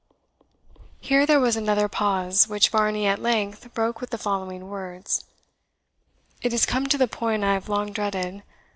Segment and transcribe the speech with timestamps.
[0.99, 5.25] Here there was another pause, which Varney at length broke with the following words:
[6.41, 8.41] "It is come to the point I have long dreaded.